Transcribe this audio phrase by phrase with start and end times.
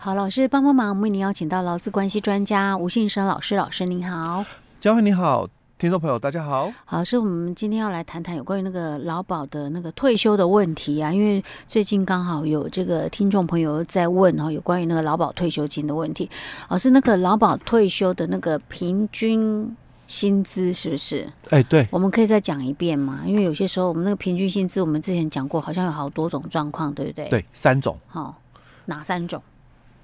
[0.00, 4.44] 好，老师帮帮忙，我们为您邀请到劳资关系专家吴信生老师，老师您好，
[4.78, 5.48] 嘉惠你好。
[5.76, 6.72] 听众朋友，大家好。
[6.84, 16.30] 好，是我们今天要来谈谈有关于那个劳保的那个退休的问题啊，因为最近刚好有这个听众朋友在问哈，有关于那个劳保退休金的问题。
[16.68, 19.76] 老师，那个劳保退休的那个平均
[20.06, 21.28] 薪资是不是？
[21.50, 23.22] 哎，对，我们可以再讲一遍吗？
[23.26, 27.28] 因为有些时候我们那个平均薪资，我们之前讲过，好像有好多种状况，对不对？
[27.28, 27.98] 对，三种。
[28.06, 28.40] 好，
[28.86, 29.42] 哪三种？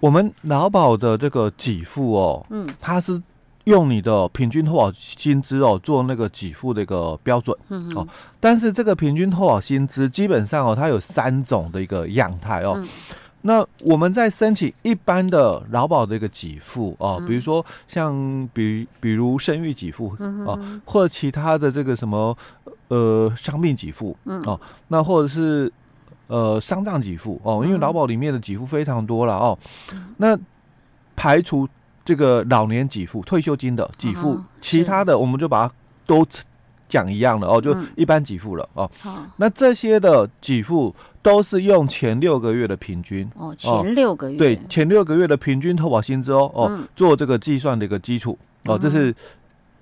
[0.04, 3.22] 我们劳保的这个给付哦，嗯，它是。
[3.64, 8.06] 用你的平均投保薪资哦做那个给付的一个标准，嗯哦，
[8.38, 12.86] 但是这个平均投保薪资基本上哦，它有三种的一个样态哦。
[13.40, 20.10] 那我们在申请一般的劳保的一个给付哦，比如说像比比如生育给付
[20.46, 22.36] 啊，或者其他的这个什么
[22.88, 25.72] 呃伤病给付哦，那或者是
[26.26, 29.58] 呃丧葬给付哦，因为劳保里面的给付非常多了哦，
[30.16, 30.38] 那
[31.16, 31.68] 排除。
[32.06, 36.22] 这个老年给付、退休金的给付，其他的我们就把它都
[36.86, 38.90] 讲一样了哦，就一般给付了哦。
[39.38, 44.36] 那这些的给付都是用前六个月的平均哦，前六个月。
[44.36, 49.14] 对前六个月的平均投保薪资哦哦做这个计算的一个基础哦，这是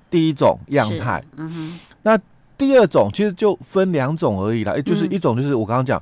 [0.08, 1.20] 第一种样态。
[1.36, 1.78] 嗯哼。
[2.02, 2.16] 那
[2.56, 6.00] 第二种其实就分两种而已啦，就是一种就是我刚刚讲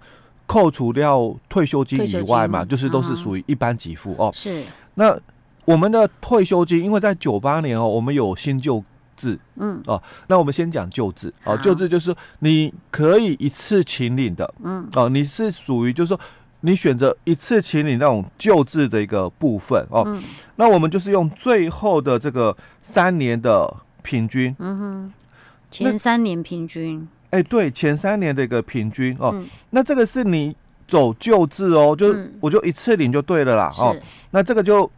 [0.50, 4.32] 扣除掉退休金以外嘛，就是都是属于一般给付哦。
[4.34, 4.64] 是。
[4.94, 5.16] 那
[5.64, 8.82] 我们的退休金，因为在九八年哦，我们有新旧
[9.16, 9.80] 制，嗯。
[9.86, 11.32] 哦，那我们先讲旧制。
[11.44, 14.88] 哦，旧制就是你可以一次请领的，嗯。
[14.94, 16.18] 哦，你是属于就是说
[16.62, 19.86] 你选择一次请领那种旧制的一个部分。
[19.90, 20.20] 哦，嗯，
[20.56, 25.12] 那我们就是用最后的这个三年的平均，嗯哼，
[25.70, 29.34] 前三年平均，哎对，前三年的一个平均哦，
[29.70, 30.54] 那这个是你
[30.86, 33.96] 走旧制哦，就我就一次领就对了啦，哦，
[34.30, 34.90] 那这个就。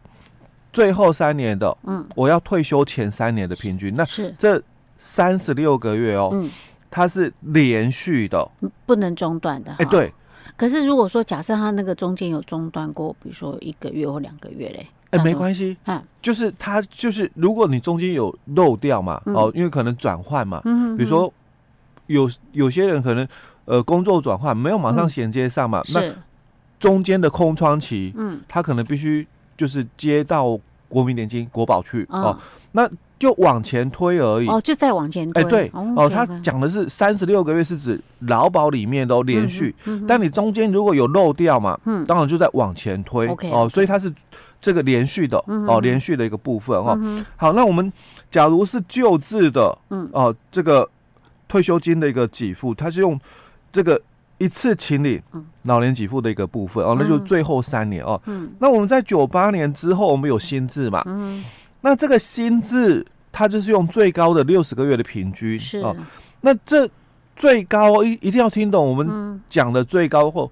[0.73, 4.59] 最后三年的，嗯，我要退休前三年的平均，那是这
[4.97, 6.49] 三十六个月哦，嗯，
[6.89, 8.49] 它是连续的，
[8.87, 10.11] 不能中断的，哎，对。
[10.57, 21.31] 可是如果说假设他那个中间有中断过，比如说一个月或两个月嘞，哎，没关系，啊，就是他就是如果你中间有漏掉嘛，哦，因为可能转换嘛，嗯，比如说
[22.13, 23.27] 有有些人可能
[23.65, 26.01] 呃工作转换没有马上衔接上嘛，那
[26.79, 29.27] 中间的空窗期，嗯，他可能必须。
[29.55, 30.59] 就是接到
[30.89, 32.37] 国民年金国保去哦，哦，
[32.71, 34.47] 那就往前推而已。
[34.47, 35.43] 哦，就再往前推。
[35.43, 44.11] 哎，对哦，他讲的是三十六个月是指劳保里面都连续，嗯嗯、但你中间如果有漏掉嘛，嗯，当然就在往前推、嗯、哦，所以它是
[44.59, 46.97] 这个连续的、嗯、哦，连续的一个部分哦。
[46.99, 47.93] 嗯、好，那我们
[48.31, 50.09] 假如是救治的，嗯。
[50.11, 50.89] 哦，这个
[51.53, 53.19] 退休金的一个给付，它是用
[53.71, 54.01] 这个。
[54.39, 55.21] 一次清理
[55.61, 58.19] 老年给付的一个部分哦，那就最后三年哦。
[58.25, 61.01] 嗯，那我们在九八年之后，我们有新制嘛？
[61.05, 61.45] 嗯，
[61.81, 65.95] 那这个新制它就是用最高的六十个月的平均是哦。
[66.41, 66.89] 那这
[67.37, 70.51] 最高一一定要听懂我们讲的最高后，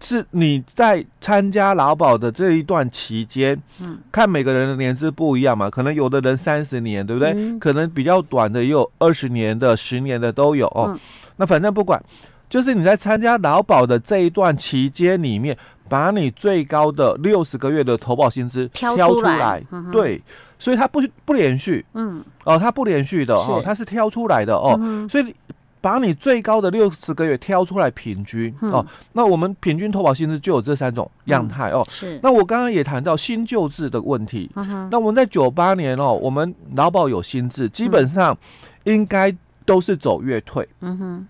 [0.00, 7.58] 是你在参加劳保的这一段期间，嗯，看每个人的年资不一样嘛，可能有的人三十年，对不对？
[7.58, 10.98] 可能比较短的也有二十年的、十年的都有哦。
[11.36, 12.02] 那反正不管。
[12.50, 15.54] 就是你在参加劳保的这一段期间里面，
[15.86, 20.18] 把你最高的六十个月的投保薪资挑出来，对，
[20.58, 24.80] 所以它不不连续，嗯，哦，它不连续的哦，它是挑出来的哦，
[25.10, 25.34] 所以
[25.80, 32.18] 把你最高的六十个月挑出来平均哦，那我们平均投保薪资就有这三种样态哦，是。
[32.22, 34.50] 那我刚刚也谈到新旧制的问题，
[34.90, 38.36] 那我们在九八年哦，我们劳保有新制，基本上
[38.84, 39.34] 应该
[39.64, 41.26] 都是走月退，嗯哼。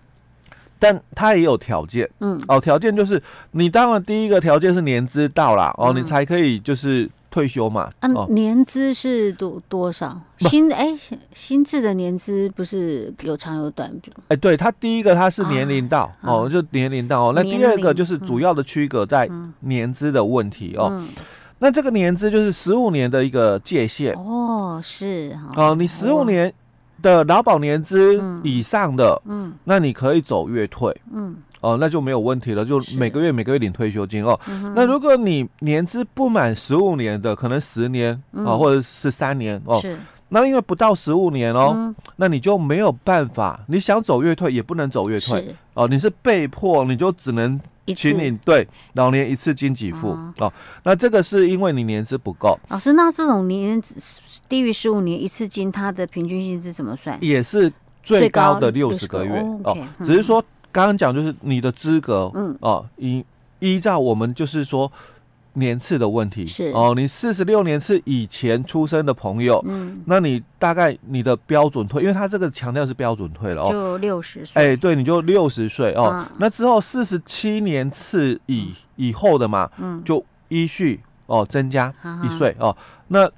[0.81, 3.21] 但它也有条件，嗯，哦，条件就是
[3.51, 7.89] 你当然第一个条件是年资到了，哦，你才可以就是退休嘛。
[7.99, 10.19] 嗯，年资是多多少？
[10.39, 10.97] 新哎，
[11.33, 13.91] 新制的年资不是有长有短？
[14.29, 17.33] 哎，对，它第一个它是年龄到，哦，就年龄到哦。
[17.35, 19.29] 那第二个就是主要的区隔在
[19.61, 21.05] 年资的问题哦。
[21.59, 24.13] 那这个年资就是十五年的一个界限。
[24.13, 26.53] 哦，是哦，你十五年。
[27.01, 34.39] 的劳保年资以上的，嗯，那你可以走月退，嗯，哦，那就没有问题了，就每个月每个月领退休金哦。
[34.75, 39.97] 那如果你年资不满十五年的，可能十年啊，或者是三年哦，是，
[40.29, 47.59] 那因为不到十五年哦，那你就没有办法，你想走月退也不能走月退，哦，你是被迫，你就只能。
[47.93, 50.51] 请你对老年一次金给付哦，
[50.83, 52.59] 那这个是因为你年资不够。
[52.69, 53.81] 老师，那这种年
[54.47, 57.17] 低于十五年一次金，它的平均薪资怎么算？
[57.21, 57.71] 也是
[58.01, 62.57] 最高的六十个月哦，只是说刚刚讲就是你的资格，嗯。
[62.61, 63.23] 哦，依
[63.59, 64.91] 依照我们就是说
[65.59, 66.47] 年次的问题。
[66.47, 66.71] 是。
[66.73, 82.75] 哦，你四十六年次以前出生的朋友，嗯，那你大概你的标准退，因为他这个强调是标准退了哦，就六十岁，哎，对，你就六十岁哦，啊、那之后四十七年次以、嗯、以后的嘛，嗯，就依序哦增加一岁哦，
[83.09, 83.29] 那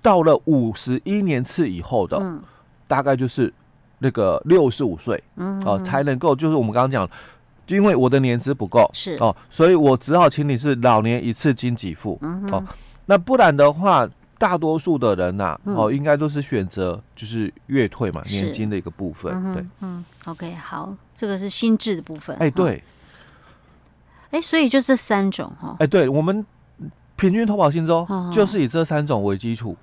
[0.00, 2.40] 到了五十一年次以后的，嗯，
[2.86, 3.52] 大概就是
[3.98, 7.10] 那个六十五岁，嗯，哦，才能够就是我们刚刚讲。
[7.66, 9.16] 就因为我的年资不够，是。
[9.20, 12.64] 哦，所以我只好请你是老年一次金给付，嗯、哦，
[13.06, 14.08] 那不然的话，
[14.38, 22.82] 大多数的人呐、啊，嗯、哦，应该都是选择就是月退嘛，年金的一个部分，嗯、对，嗯，OK，好，这个是心智的部分，哎，对，
[24.30, 26.44] 哎、哦，所以就这三种哈，哎，对，我们
[27.16, 29.76] 平均投保薪周就是以这三种为基础，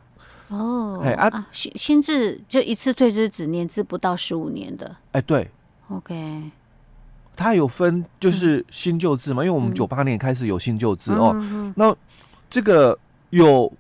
[0.50, 5.50] 哦，哎啊，新新制就一次退，就是指年资不到十五年的，哎，对
[5.90, 6.52] ，OK。
[7.36, 11.36] 它有分，就是新旧制嘛，嗯、因为我们九八年开始有新旧制哦。
[11.76, 11.96] 那
[12.50, 12.98] 这个
[13.30, 13.72] 有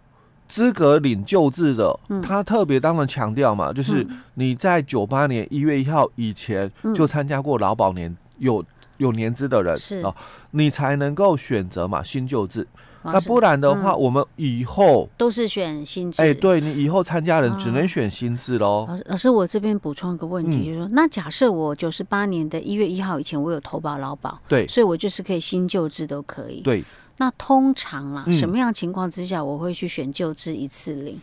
[0.48, 8.64] 资格领旧制的，他、嗯、特别当然强调嘛，就是你在九八年一月一号以前就参加过劳保年有
[9.02, 10.16] 有年资的人是哦，
[10.52, 12.68] 你才能够选择嘛新旧制。
[13.04, 16.22] 那不然的话，我们以后都是选新制。
[16.22, 18.88] 哎，对，你以后参加人只能选新制喽。
[19.08, 26.62] 老师，我这边补充一个问题，就是说，那假设我九十八年的一月一号以前我有投保劳保，对，所以我就是可以新旧制都可以。
[26.62, 26.86] 对，
[27.18, 31.20] 那通常啊，什么样情况之下我会去选旧制一次领？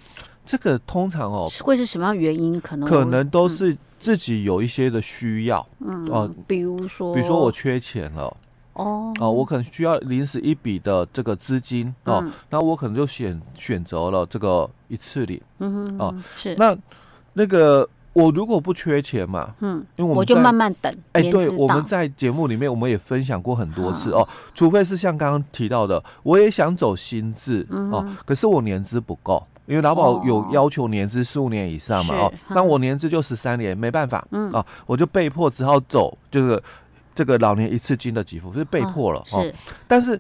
[0.49, 2.59] 这个通常哦，会是什么样原因？
[2.61, 8.35] 可能可能都是自己有一些的需要，嗯哦，比如说，比如说我缺钱了。
[8.75, 16.79] 哦哦，我可能需要临时一笔的这个资金哦，那我可能就选选择了这个一次领，嗯哼，哦是，那
[17.33, 36.61] 那个我如果不缺钱嘛，嗯，因为我们就慢慢等，哎，对，我们在节目里面我们也分享过很多次哦，除非是像刚刚提到的，我也想走新制哦，可是我年资不够，因为劳保有要求年资十五年以上嘛，哦，那我年资就十三年，没办法，嗯啊，我就被迫只好走就是。
[37.15, 39.55] 这个老年一次金的给付是被迫了，哦，是，
[39.89, 40.17] 但是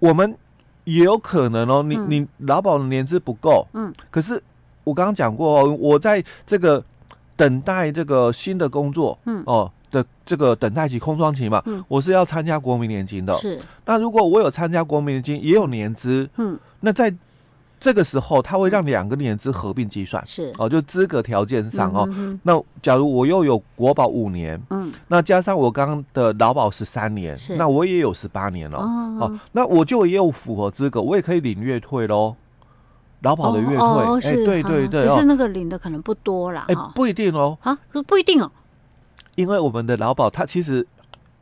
[0.00, 0.36] 我们
[0.82, 4.42] 也有可能哦，你你劳保的年资不够，嗯，可是
[4.82, 6.84] 我刚刚讲过哦，我在这个
[7.36, 9.44] 等待这个新的工作，嗯。
[9.46, 17.14] 哦的这个等待期空窗期嘛，嗯，我是要参加国民年金的，是，那如果我有参加国民年金，也有年资，嗯，那在。
[17.80, 20.52] 这个时候，他会让两个年资合并计算，是。
[20.58, 22.08] 哦，就资格条件上哦。
[22.42, 32.34] 那假如我又有国保五年，嗯，那加上我刚刚的劳保十三年，那我也有十八年了，哦，那我就也有符合资格，我也可以领月退喽。
[33.22, 37.76] 劳保的月退，哎，对对对，只是那个领的可能不多啦，哎，不一定哦，啊，
[38.06, 38.48] 不一定哦，
[39.34, 40.86] 因为我们的劳保它其实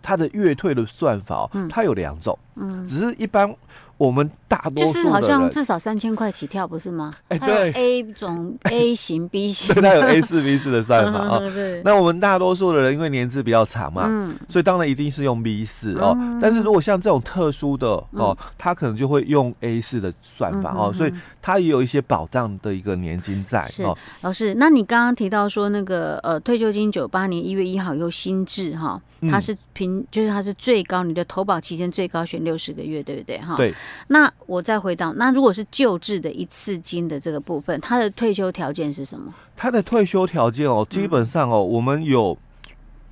[0.00, 3.54] 它的月退的算法，嗯，它有两种，嗯，只是一般。
[3.98, 7.14] 我们大多数就是好像至少三千块起跳，不是吗？
[7.28, 11.38] 哎，对，A 种 A 型、B 型，它有 A 四、B 四的算法啊。
[11.54, 16.14] 对，那我们大多数的人因为年资比较长嘛，嗯，所以当然一定是用 B 四哦。
[16.38, 23.96] 但是如果像这种特殊的哦，他可能就会用 A 四的算法哦，所以它也有一些保障的一个年金在哦。
[24.20, 29.00] 老师，那你刚刚提到说那个呃退休金九八年一月一号又新制哈，
[29.30, 33.56] 它是平就是它是最高，你的投保期间最高选六十个月，对不对哈？
[33.56, 33.74] 对。
[34.06, 39.34] 那我再回到，那如果是救治的一次金的这个部分，他的退休条件是什么？
[39.56, 42.38] 他的退休条件哦，基本上哦，嗯、我们有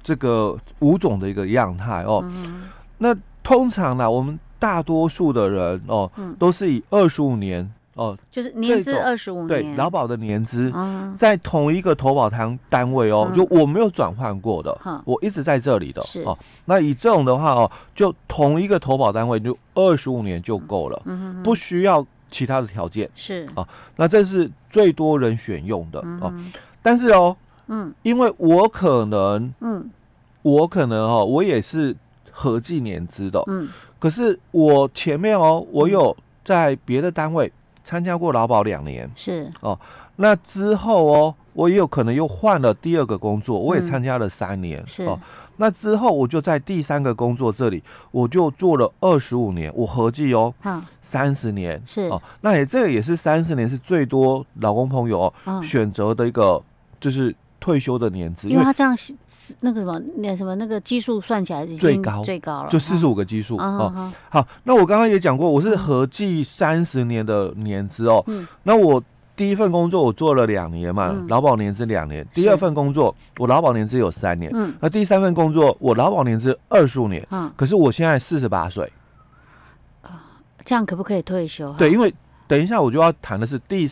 [0.02, 2.20] 这个五种的一个样态哦。
[2.22, 7.70] 嗯、那通常呢，我们大多数的人哦，嗯、都是以二十五年。
[7.94, 10.72] 哦，就是年资二十五年，对，劳保的年资，
[11.16, 16.36] 在同一个投保单单位哦，就我没有转换过的，我一直在这里的，是哦。
[16.64, 21.00] 那以这种的话哦，就同一个投保单位就二十五年就够了，
[21.44, 23.66] 不需要其他的条件，是啊。
[23.94, 26.34] 那这是最多人选用的哦。
[26.82, 27.36] 但是哦，
[27.68, 29.88] 嗯，因为我可能，嗯，
[30.42, 31.94] 我可能哦，我也是
[32.32, 33.68] 合计年资的，嗯，
[34.00, 37.52] 可是我前面哦，我有在别的单位。
[37.84, 39.08] 参加过劳保两年。
[39.14, 39.48] 是。
[39.60, 39.78] 哦，
[40.16, 45.04] 那之后哦，我也有可能又换了第二个工作，我也参加了三年、嗯、是。
[45.04, 45.20] 哦，
[45.58, 50.52] 那之后我就在第三个工作这里，我就做了二十五年，我合计哦，
[51.02, 51.82] 三十、嗯、年。
[51.86, 52.02] 是。
[52.08, 56.60] 哦，那也这个也是三十年是最多劳工朋友、哦嗯、选择的一个
[56.98, 58.94] 就是退休的年资，因为他这样
[59.60, 64.12] 那个什么那什么那个基数算起来已经最高最高了，就四十五个基数哦。
[64.28, 68.22] 好，那我刚刚也讲过，我是合计三十年的年资哦。
[68.26, 68.46] 嗯。
[68.64, 69.02] 那我
[69.34, 72.26] 第一份工作我做了两年嘛，劳保年资两年。
[72.34, 74.52] 第二份工作我劳保年资有三年。
[74.54, 74.74] 嗯。
[74.78, 77.26] 那第三份工作我劳保年资二十五年。
[77.30, 77.50] 嗯。
[77.56, 78.92] 可是我现在四十八岁。
[80.66, 81.72] 这样可不可以退休？
[81.78, 82.14] 对，因为
[82.46, 83.90] 等一下我就要谈的是第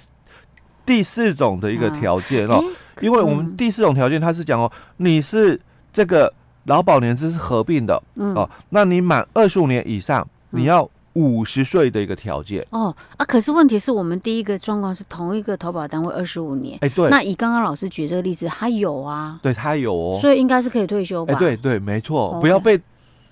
[0.84, 2.62] 第四种的一个条件哦，
[3.02, 5.60] 因为我们第四种条件它是讲哦，你是
[5.92, 6.32] 这个
[6.64, 12.64] 劳保年资是合并的哦，那你满二十五年以上，你要五十岁的一个条件。
[12.70, 21.34] 哦啊，可是问题是我们第一个状况是同一个投保单位二十五年，哎对，那以刚刚老师举这个例子，他有啊，对他有哦，所以应该是可以退休吧？
[21.34, 22.80] 哎对对，没错，不要被。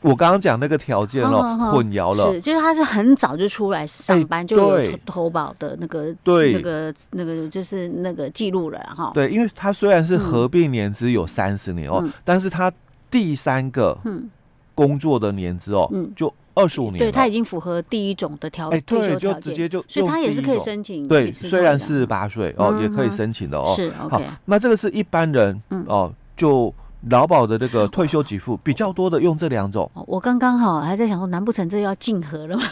[0.02, 1.42] 我刚刚讲那个条件了，
[1.72, 2.32] 混淆了。
[2.32, 9.10] 是，就是他是很早就出来上班，就有投保的那个，对，那个那个就是那个记录了哈。
[9.12, 12.72] 对，因为他虽然是合并年资有三十年哦，但是他
[13.10, 13.98] 第三个
[14.74, 16.98] 工作的年资哦，就二十五年。
[16.98, 21.06] 对，他已经符合第一种的条哎，退休条件，直接就，所以他也是可以申请。
[21.06, 23.74] 对，虽然四十八岁哦，也可以申请的哦。
[23.76, 26.74] 是，好，那这个是一般人哦，就。
[27.08, 32.62] 劳保的这个退休给付比较多的用这两种，我刚刚好还在想说，难不成这要竞合了吗？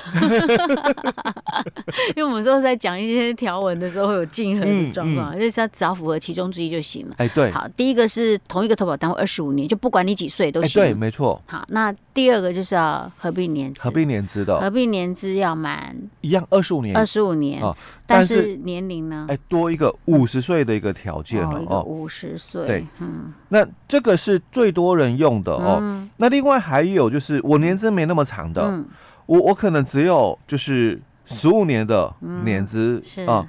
[2.14, 7.14] 因为我们说在讲一些条文的时候会有竞合的状况，就是它只要符合其中之一就行了。
[7.18, 7.50] 哎，对。
[7.50, 10.82] 好，第一个是同一个投保单位二十五年，就不管你几岁都行。
[10.82, 11.40] 对，没错。
[11.46, 17.74] 好，那第二个就是要合并年资，合并年资的，合并年资要满一样二十五年，二十五年哦。
[18.06, 19.26] 但是年龄呢？
[19.28, 22.66] 哎，多一个五十岁的一个条件了哦，五十岁。
[22.66, 24.18] 对，嗯，那这个。
[24.18, 25.78] 是最多人用的哦。
[25.80, 28.84] 嗯、那另外还有就是，我年资没那么长的，嗯、
[29.26, 33.46] 我我可能只有就是十五年的年资啊。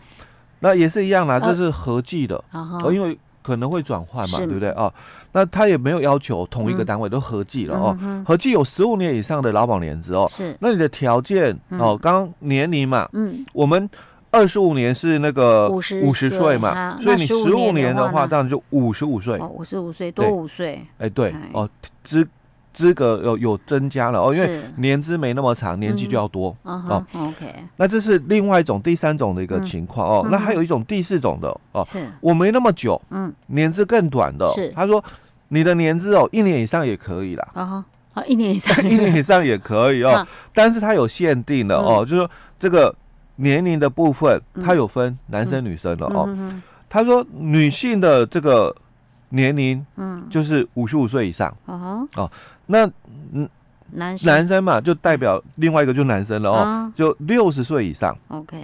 [0.59, 4.91] 那也是一样啦，这是合计的哦，因为可能会转换嘛，是对不对啊？
[5.31, 7.97] 那他也没有要求同一个单位都合计了哦。
[8.01, 10.27] 嗯、合计有十五年以上的劳保年资哦。
[10.29, 10.55] 是。
[10.59, 13.89] 那你的条件哦，刚刚年龄嘛，嗯，我们。
[14.31, 19.39] 二十五年是那个五十五十岁嘛，所以你十五年的话，这样就五十五岁。
[19.39, 20.85] 五十五岁多五岁。
[20.99, 21.67] 哎，对哦，
[22.03, 22.23] 资
[22.73, 27.05] 资格有有增加了哦，因为年资没那么长，年纪就要多哦。
[27.13, 30.27] OK，那这是另外一种第三种的一个情况哦。
[30.31, 31.85] 那还有一种第四种的哦，
[32.21, 34.47] 我没那么久，嗯，年资更短的。
[34.53, 35.03] 是，他说
[35.49, 37.47] 你的年资哦，一年以上也可以啦。
[37.53, 42.95] 啊哈，一年以上， 一年以上也可以哦，但是它有限定的哦，就是说这个。
[43.41, 46.27] 年龄的部分，它有分男生女生的哦。
[46.89, 48.75] 他说女性的这个
[49.29, 51.55] 年龄，嗯，就是五十五岁以上。
[51.65, 52.29] 哦，
[52.71, 52.85] 那
[53.33, 53.49] 嗯，
[53.91, 58.15] 男生男生嘛，就代表另外一个就男生了哦，就六十岁以上。
[58.27, 58.57] OK。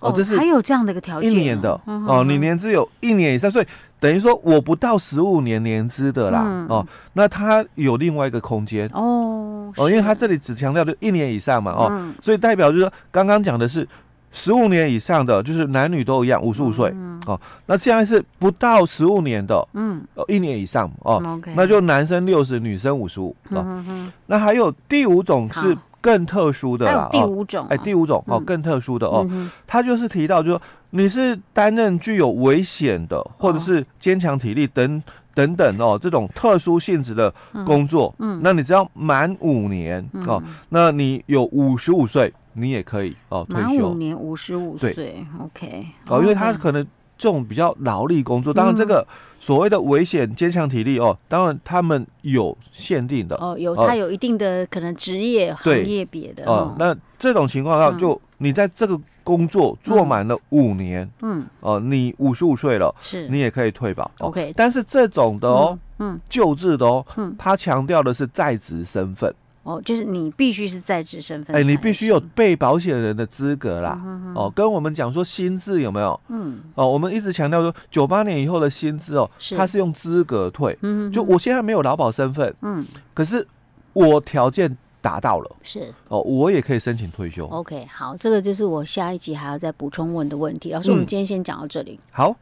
[0.00, 3.66] 哦，这是还有这样的一个条件，一年的哦，你年资有一年以上，所以
[3.98, 6.66] 等于说我不到十五年年资的啦。
[6.68, 9.72] 哦，那他有另外一个空间哦。
[9.76, 13.88] 哦，因为他这里只强调就一年以上嘛，哦，嗯、所以代表就是说，刚刚讲的是
[14.34, 23.84] 十五年以上的，就是男女都一样，五十五岁，嗯、哦，那现在是不到十五年的，嗯，哦，一年以上，哦，嗯、那就男生六十，女生五十五，哦，
[24.26, 29.24] 那还有第五种是更特殊的啦，第五种，哎，第五种哦，更特殊的哦，
[29.66, 30.60] 他就是提到，就说
[30.90, 35.02] 你是担任具有危险的，或者是坚强体力等。
[35.34, 37.32] 等等哦，这种特殊性质的
[37.66, 43.68] 工作，嗯，那你只要满五年哦，那你有五十五岁，你也可以哦退休。
[43.68, 45.86] 满五年五十五岁，OK。
[46.08, 49.06] 哦，因为他可能这种比较劳力工作，当然这个
[49.38, 56.74] 所谓的危险坚强体力哦，当然他们有限定的哦，有他有一定的可能职业行业别的哦。
[56.78, 58.20] 那这种情况下就。
[58.38, 64.52] 你在这个工作做满了五年，嗯，哦，你五十五岁了，是，你也可以退保，OK。
[64.56, 69.32] 但是这种的哦，嗯，救治的哦，嗯，他强调的是在职身份，
[69.64, 74.00] 哦，就是你必须是在职身份，哎，你必须有被保险人的资格啦，
[74.36, 76.18] 哦，跟我们讲说薪资有没有？
[76.28, 83.46] 嗯，哦，我们一直强调说九八年以后的薪资哦，它是用资格退，嗯，就我现在没有劳保身份，嗯，可是
[83.92, 84.76] 我条件。
[85.04, 87.46] 达到了，是哦，我也可以申请退休。
[87.48, 90.72] OK，好，这个就是我下一集还要再补充问的问题。
[90.72, 92.00] 老师，我们今天先讲到这里。
[92.10, 92.34] 好。